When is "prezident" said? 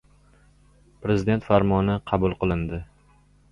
1.05-1.45